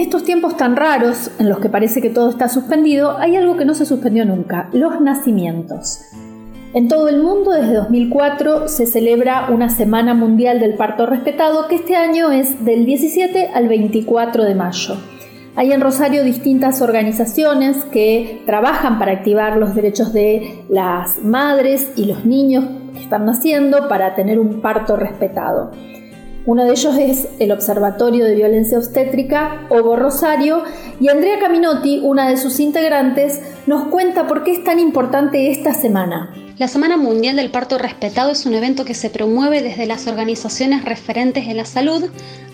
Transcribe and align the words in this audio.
estos 0.00 0.24
tiempos 0.24 0.56
tan 0.56 0.76
raros, 0.76 1.30
en 1.38 1.48
los 1.48 1.58
que 1.58 1.68
parece 1.68 2.00
que 2.00 2.10
todo 2.10 2.30
está 2.30 2.48
suspendido, 2.48 3.18
hay 3.18 3.36
algo 3.36 3.56
que 3.56 3.66
no 3.66 3.74
se 3.74 3.84
suspendió 3.84 4.24
nunca, 4.24 4.70
los 4.72 5.00
nacimientos. 5.00 6.00
En 6.72 6.88
todo 6.88 7.08
el 7.08 7.22
mundo, 7.22 7.50
desde 7.50 7.74
2004, 7.74 8.68
se 8.68 8.86
celebra 8.86 9.48
una 9.50 9.68
Semana 9.68 10.14
Mundial 10.14 10.60
del 10.60 10.74
Parto 10.74 11.04
Respetado, 11.04 11.68
que 11.68 11.74
este 11.74 11.96
año 11.96 12.30
es 12.30 12.64
del 12.64 12.86
17 12.86 13.50
al 13.52 13.68
24 13.68 14.44
de 14.44 14.54
mayo. 14.54 14.96
Hay 15.56 15.72
en 15.72 15.80
Rosario 15.80 16.22
distintas 16.22 16.80
organizaciones 16.80 17.84
que 17.84 18.42
trabajan 18.46 18.98
para 18.98 19.12
activar 19.12 19.56
los 19.56 19.74
derechos 19.74 20.12
de 20.12 20.64
las 20.70 21.18
madres 21.22 21.92
y 21.96 22.06
los 22.06 22.24
niños 22.24 22.64
que 22.94 23.02
están 23.02 23.26
naciendo 23.26 23.88
para 23.88 24.14
tener 24.14 24.38
un 24.38 24.62
parto 24.62 24.96
respetado. 24.96 25.72
Uno 26.46 26.64
de 26.64 26.70
ellos 26.70 26.96
es 26.96 27.28
el 27.38 27.52
Observatorio 27.52 28.24
de 28.24 28.34
Violencia 28.34 28.78
Obstétrica, 28.78 29.66
Obo 29.68 29.94
Rosario, 29.96 30.62
y 30.98 31.08
Andrea 31.08 31.38
Caminotti, 31.38 32.00
una 32.02 32.28
de 32.30 32.38
sus 32.38 32.60
integrantes, 32.60 33.40
nos 33.66 33.88
cuenta 33.88 34.26
por 34.26 34.42
qué 34.42 34.52
es 34.52 34.64
tan 34.64 34.78
importante 34.78 35.50
esta 35.50 35.74
semana. 35.74 36.34
La 36.56 36.66
Semana 36.66 36.96
Mundial 36.96 37.36
del 37.36 37.50
Parto 37.50 37.76
Respetado 37.76 38.30
es 38.30 38.46
un 38.46 38.54
evento 38.54 38.86
que 38.86 38.94
se 38.94 39.10
promueve 39.10 39.62
desde 39.62 39.86
las 39.86 40.06
organizaciones 40.06 40.84
referentes 40.84 41.46
en 41.46 41.58
la 41.58 41.66
salud 41.66 42.10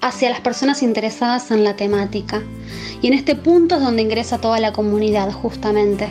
hacia 0.00 0.30
las 0.30 0.40
personas 0.40 0.82
interesadas 0.82 1.52
en 1.52 1.62
la 1.62 1.76
temática. 1.76 2.42
Y 3.00 3.06
en 3.06 3.14
este 3.14 3.36
punto 3.36 3.76
es 3.76 3.80
donde 3.80 4.02
ingresa 4.02 4.38
toda 4.38 4.58
la 4.58 4.72
comunidad, 4.72 5.30
justamente. 5.30 6.08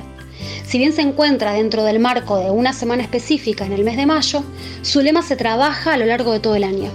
Si 0.66 0.78
bien 0.78 0.94
se 0.94 1.02
encuentra 1.02 1.54
dentro 1.54 1.84
del 1.84 2.00
marco 2.00 2.38
de 2.38 2.50
una 2.50 2.72
semana 2.72 3.04
específica 3.04 3.66
en 3.66 3.74
el 3.74 3.84
mes 3.84 3.98
de 3.98 4.06
mayo, 4.06 4.44
su 4.84 5.02
lema 5.02 5.22
se 5.22 5.36
trabaja 5.36 5.94
a 5.94 5.98
lo 5.98 6.06
largo 6.06 6.32
de 6.32 6.40
todo 6.40 6.56
el 6.56 6.64
año. 6.64 6.92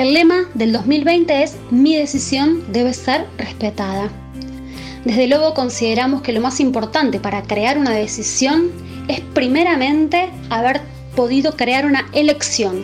El 0.00 0.14
lema 0.14 0.46
del 0.54 0.72
2020 0.72 1.42
es 1.42 1.56
Mi 1.70 1.94
decisión 1.94 2.64
debe 2.72 2.94
ser 2.94 3.26
respetada. 3.36 4.08
Desde 5.04 5.26
luego 5.26 5.52
consideramos 5.52 6.22
que 6.22 6.32
lo 6.32 6.40
más 6.40 6.58
importante 6.58 7.20
para 7.20 7.42
crear 7.42 7.76
una 7.76 7.90
decisión 7.90 8.70
es 9.08 9.20
primeramente 9.20 10.30
haber 10.48 10.80
podido 11.14 11.54
crear 11.54 11.84
una 11.84 12.08
elección. 12.14 12.82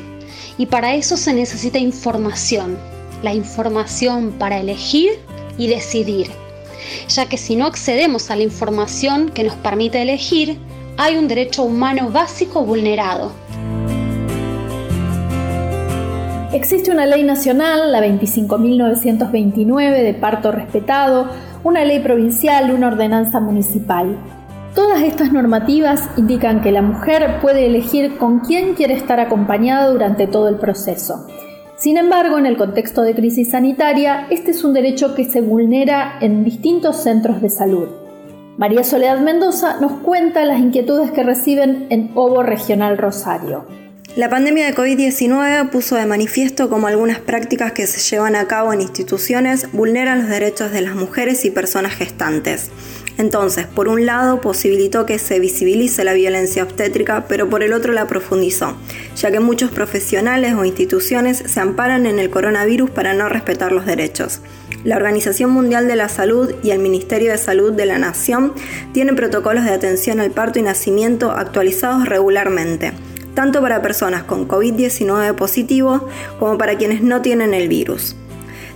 Y 0.58 0.66
para 0.66 0.94
eso 0.94 1.16
se 1.16 1.32
necesita 1.32 1.78
información, 1.78 2.76
la 3.22 3.32
información 3.32 4.32
para 4.38 4.60
elegir 4.60 5.12
y 5.56 5.68
decidir, 5.68 6.30
ya 7.08 7.24
que 7.24 7.38
si 7.38 7.56
no 7.56 7.64
accedemos 7.64 8.30
a 8.30 8.36
la 8.36 8.42
información 8.42 9.30
que 9.30 9.44
nos 9.44 9.54
permite 9.54 10.02
elegir, 10.02 10.58
hay 10.98 11.16
un 11.16 11.28
derecho 11.28 11.62
humano 11.62 12.10
básico 12.10 12.62
vulnerado, 12.62 13.32
Existe 16.56 16.90
una 16.90 17.04
ley 17.04 17.22
nacional, 17.22 17.92
la 17.92 18.00
25.929 18.00 20.02
de 20.02 20.14
parto 20.14 20.52
respetado, 20.52 21.26
una 21.64 21.84
ley 21.84 22.00
provincial, 22.00 22.72
una 22.72 22.88
ordenanza 22.88 23.40
municipal. 23.40 24.16
Todas 24.74 25.02
estas 25.02 25.34
normativas 25.34 26.08
indican 26.16 26.62
que 26.62 26.72
la 26.72 26.80
mujer 26.80 27.40
puede 27.42 27.66
elegir 27.66 28.16
con 28.16 28.40
quién 28.40 28.72
quiere 28.72 28.94
estar 28.94 29.20
acompañada 29.20 29.90
durante 29.90 30.26
todo 30.26 30.48
el 30.48 30.56
proceso. 30.56 31.26
Sin 31.76 31.98
embargo, 31.98 32.38
en 32.38 32.46
el 32.46 32.56
contexto 32.56 33.02
de 33.02 33.14
crisis 33.14 33.50
sanitaria, 33.50 34.26
este 34.30 34.52
es 34.52 34.64
un 34.64 34.72
derecho 34.72 35.14
que 35.14 35.24
se 35.24 35.42
vulnera 35.42 36.14
en 36.22 36.42
distintos 36.42 37.02
centros 37.02 37.42
de 37.42 37.50
salud. 37.50 37.88
María 38.56 38.82
Soledad 38.82 39.20
Mendoza 39.20 39.78
nos 39.78 39.92
cuenta 39.92 40.42
las 40.46 40.60
inquietudes 40.60 41.10
que 41.10 41.22
reciben 41.22 41.86
en 41.90 42.12
Obo 42.14 42.42
Regional 42.42 42.96
Rosario. 42.96 43.85
La 44.16 44.30
pandemia 44.30 44.64
de 44.64 44.74
COVID-19 44.74 45.68
puso 45.68 45.96
de 45.96 46.06
manifiesto 46.06 46.70
cómo 46.70 46.86
algunas 46.86 47.18
prácticas 47.18 47.72
que 47.72 47.86
se 47.86 48.00
llevan 48.00 48.34
a 48.34 48.48
cabo 48.48 48.72
en 48.72 48.80
instituciones 48.80 49.70
vulneran 49.72 50.20
los 50.20 50.30
derechos 50.30 50.72
de 50.72 50.80
las 50.80 50.94
mujeres 50.94 51.44
y 51.44 51.50
personas 51.50 51.92
gestantes. 51.96 52.70
Entonces, 53.18 53.66
por 53.66 53.88
un 53.88 54.06
lado, 54.06 54.40
posibilitó 54.40 55.04
que 55.04 55.18
se 55.18 55.38
visibilice 55.38 56.02
la 56.02 56.14
violencia 56.14 56.62
obstétrica, 56.62 57.26
pero 57.28 57.50
por 57.50 57.62
el 57.62 57.74
otro 57.74 57.92
la 57.92 58.06
profundizó, 58.06 58.78
ya 59.16 59.30
que 59.30 59.38
muchos 59.38 59.70
profesionales 59.70 60.54
o 60.54 60.64
instituciones 60.64 61.36
se 61.36 61.60
amparan 61.60 62.06
en 62.06 62.18
el 62.18 62.30
coronavirus 62.30 62.88
para 62.88 63.12
no 63.12 63.28
respetar 63.28 63.70
los 63.72 63.84
derechos. 63.84 64.40
La 64.82 64.96
Organización 64.96 65.50
Mundial 65.50 65.88
de 65.88 65.96
la 65.96 66.08
Salud 66.08 66.54
y 66.62 66.70
el 66.70 66.78
Ministerio 66.78 67.32
de 67.32 67.38
Salud 67.38 67.70
de 67.70 67.84
la 67.84 67.98
Nación 67.98 68.54
tienen 68.94 69.14
protocolos 69.14 69.64
de 69.64 69.72
atención 69.72 70.20
al 70.20 70.30
parto 70.30 70.58
y 70.58 70.62
nacimiento 70.62 71.32
actualizados 71.32 72.08
regularmente 72.08 72.94
tanto 73.36 73.60
para 73.60 73.82
personas 73.82 74.24
con 74.24 74.48
COVID-19 74.48 75.36
positivo 75.36 76.08
como 76.40 76.58
para 76.58 76.76
quienes 76.76 77.02
no 77.02 77.22
tienen 77.22 77.54
el 77.54 77.68
virus. 77.68 78.16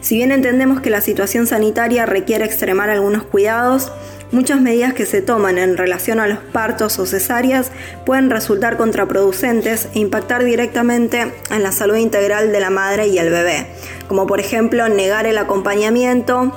Si 0.03 0.17
bien 0.17 0.33
entendemos 0.33 0.81
que 0.81 0.91
la 0.91 1.01
situación 1.01 1.47
sanitaria 1.47 2.07
requiere 2.07 2.45
extremar 2.45 2.91
algunos 2.91 3.23
cuidados, 3.23 3.91
muchas 4.33 4.61
medidas 4.61 4.93
que 4.93 5.07
se 5.07 5.23
toman 5.23 5.59
en 5.59 5.77
relación 5.77 6.21
a 6.21 6.27
los 6.27 6.39
partos 6.39 6.99
o 6.99 7.07
cesáreas 7.07 7.73
pueden 8.05 8.31
resultar 8.31 8.77
contraproducentes 8.77 9.89
e 9.95 9.99
impactar 9.99 10.45
directamente 10.45 11.33
en 11.51 11.63
la 11.63 11.73
salud 11.73 11.97
integral 11.97 12.53
de 12.53 12.61
la 12.61 12.71
madre 12.71 13.09
y 13.09 13.19
el 13.19 13.31
bebé, 13.31 13.67
como 14.09 14.27
por 14.27 14.41
ejemplo 14.41 14.89
negar 14.89 15.27
el 15.27 15.39
acompañamiento 15.39 16.53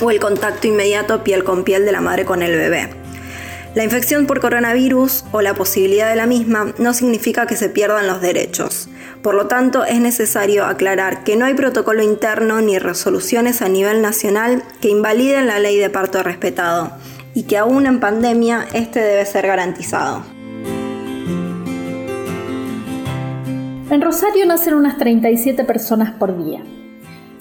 o 0.00 0.10
el 0.10 0.20
contacto 0.20 0.66
inmediato 0.66 1.24
piel 1.24 1.44
con 1.44 1.64
piel 1.64 1.86
de 1.86 1.92
la 1.92 2.02
madre 2.02 2.24
con 2.26 2.42
el 2.42 2.52
bebé. 2.52 3.01
La 3.74 3.84
infección 3.84 4.26
por 4.26 4.40
coronavirus 4.40 5.24
o 5.32 5.40
la 5.40 5.54
posibilidad 5.54 6.10
de 6.10 6.16
la 6.16 6.26
misma 6.26 6.74
no 6.78 6.92
significa 6.92 7.46
que 7.46 7.56
se 7.56 7.70
pierdan 7.70 8.06
los 8.06 8.20
derechos. 8.20 8.90
Por 9.22 9.34
lo 9.34 9.46
tanto, 9.46 9.84
es 9.86 9.98
necesario 9.98 10.66
aclarar 10.66 11.24
que 11.24 11.36
no 11.36 11.46
hay 11.46 11.54
protocolo 11.54 12.02
interno 12.02 12.60
ni 12.60 12.78
resoluciones 12.78 13.62
a 13.62 13.70
nivel 13.70 14.02
nacional 14.02 14.62
que 14.82 14.90
invaliden 14.90 15.46
la 15.46 15.58
ley 15.58 15.78
de 15.78 15.88
parto 15.88 16.22
respetado 16.22 16.92
y 17.32 17.44
que 17.44 17.56
aún 17.56 17.86
en 17.86 17.98
pandemia 17.98 18.66
este 18.74 19.00
debe 19.00 19.24
ser 19.24 19.46
garantizado. 19.46 20.22
En 23.90 24.02
Rosario 24.02 24.44
nacen 24.44 24.74
unas 24.74 24.98
37 24.98 25.64
personas 25.64 26.12
por 26.12 26.36
día. 26.44 26.62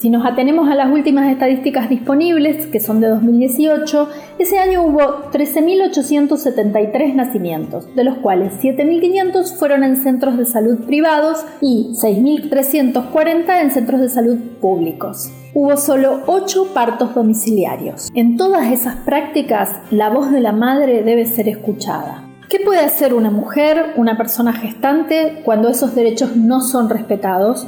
Si 0.01 0.09
nos 0.09 0.25
atenemos 0.25 0.67
a 0.67 0.73
las 0.73 0.91
últimas 0.91 1.31
estadísticas 1.31 1.87
disponibles, 1.87 2.65
que 2.65 2.79
son 2.79 3.01
de 3.01 3.07
2018, 3.07 4.09
ese 4.39 4.57
año 4.57 4.81
hubo 4.81 5.29
13.873 5.31 7.13
nacimientos, 7.13 7.93
de 7.93 8.03
los 8.03 8.17
cuales 8.17 8.53
7.500 8.63 9.55
fueron 9.59 9.83
en 9.83 9.97
centros 9.97 10.39
de 10.39 10.45
salud 10.45 10.87
privados 10.87 11.45
y 11.61 11.93
6.340 12.01 13.61
en 13.61 13.69
centros 13.69 14.01
de 14.01 14.09
salud 14.09 14.39
públicos. 14.59 15.31
Hubo 15.53 15.77
solo 15.77 16.21
8 16.25 16.73
partos 16.73 17.13
domiciliarios. 17.13 18.09
En 18.15 18.37
todas 18.37 18.71
esas 18.71 18.95
prácticas, 19.05 19.69
la 19.91 20.09
voz 20.09 20.31
de 20.31 20.41
la 20.41 20.51
madre 20.51 21.03
debe 21.03 21.27
ser 21.27 21.47
escuchada. 21.47 22.27
¿Qué 22.49 22.59
puede 22.65 22.79
hacer 22.79 23.13
una 23.13 23.29
mujer, 23.29 23.93
una 23.97 24.17
persona 24.17 24.51
gestante, 24.51 25.43
cuando 25.45 25.69
esos 25.69 25.93
derechos 25.93 26.35
no 26.35 26.61
son 26.61 26.89
respetados? 26.89 27.67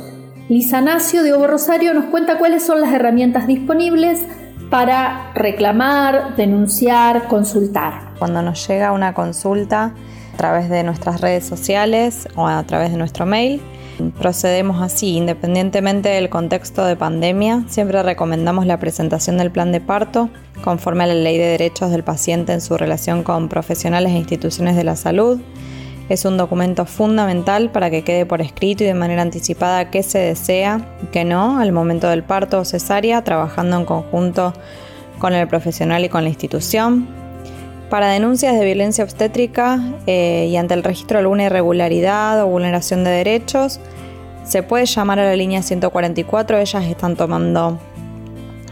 Lisa 0.49 0.81
Nacio 0.81 1.23
de 1.23 1.31
Ovo 1.31 1.47
Rosario 1.47 1.93
nos 1.93 2.05
cuenta 2.05 2.37
cuáles 2.37 2.65
son 2.65 2.81
las 2.81 2.91
herramientas 2.91 3.47
disponibles 3.47 4.19
para 4.69 5.31
reclamar, 5.35 6.35
denunciar, 6.35 7.27
consultar. 7.27 8.09
Cuando 8.19 8.41
nos 8.41 8.67
llega 8.67 8.91
una 8.91 9.13
consulta 9.13 9.93
a 10.33 10.37
través 10.37 10.69
de 10.69 10.83
nuestras 10.83 11.21
redes 11.21 11.45
sociales 11.45 12.27
o 12.35 12.45
a 12.45 12.61
través 12.63 12.91
de 12.91 12.97
nuestro 12.97 13.25
mail, 13.25 13.61
procedemos 14.19 14.81
así, 14.81 15.15
independientemente 15.15 16.09
del 16.09 16.29
contexto 16.29 16.83
de 16.83 16.97
pandemia, 16.97 17.63
siempre 17.67 18.03
recomendamos 18.03 18.65
la 18.65 18.79
presentación 18.79 19.37
del 19.37 19.49
plan 19.49 19.71
de 19.71 19.79
parto 19.79 20.29
conforme 20.61 21.05
a 21.05 21.07
la 21.07 21.13
ley 21.13 21.37
de 21.37 21.45
derechos 21.45 21.89
del 21.89 22.03
paciente 22.03 22.51
en 22.51 22.59
su 22.59 22.75
relación 22.75 23.23
con 23.23 23.47
profesionales 23.47 24.11
e 24.11 24.17
instituciones 24.17 24.75
de 24.75 24.83
la 24.83 24.97
salud, 24.97 25.39
es 26.09 26.25
un 26.25 26.37
documento 26.37 26.85
fundamental 26.85 27.71
para 27.71 27.89
que 27.89 28.03
quede 28.03 28.25
por 28.25 28.41
escrito 28.41 28.83
y 28.83 28.87
de 28.87 28.93
manera 28.93 29.21
anticipada 29.21 29.89
qué 29.89 30.03
se 30.03 30.19
desea 30.19 30.81
y 31.01 31.07
qué 31.07 31.23
no 31.23 31.59
al 31.59 31.71
momento 31.71 32.09
del 32.09 32.23
parto 32.23 32.59
o 32.59 32.65
cesárea, 32.65 33.23
trabajando 33.23 33.77
en 33.77 33.85
conjunto 33.85 34.53
con 35.19 35.33
el 35.33 35.47
profesional 35.47 36.03
y 36.03 36.09
con 36.09 36.23
la 36.23 36.29
institución. 36.29 37.07
Para 37.89 38.07
denuncias 38.07 38.57
de 38.57 38.65
violencia 38.65 39.03
obstétrica 39.03 39.79
eh, 40.07 40.47
y 40.49 40.57
ante 40.57 40.73
el 40.73 40.83
registro 40.83 41.17
de 41.17 41.21
alguna 41.21 41.43
irregularidad 41.43 42.43
o 42.43 42.47
vulneración 42.47 43.03
de 43.03 43.11
derechos, 43.11 43.79
se 44.43 44.63
puede 44.63 44.85
llamar 44.85 45.19
a 45.19 45.25
la 45.25 45.35
línea 45.35 45.61
144. 45.61 46.57
Ellas 46.57 46.85
están 46.85 47.15
tomando 47.15 47.79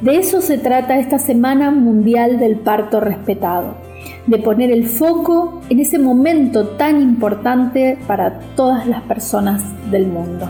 De 0.01 0.18
eso 0.18 0.42
se 0.42 0.57
trata 0.57 0.98
esta 0.98 1.19
Semana 1.19 1.72
Mundial 1.72 2.39
del 2.39 2.56
Parto 2.56 3.01
Respetado 3.01 3.89
de 4.27 4.38
poner 4.38 4.72
el 4.72 4.88
foco 4.88 5.62
en 5.69 5.80
ese 5.80 6.00
momento 6.00 6.69
tan 6.69 7.01
importante 7.01 7.98
para 8.07 8.39
todas 8.56 8.88
las 8.88 9.01
personas 9.04 9.63
del 9.92 10.07
mundo. 10.07 10.48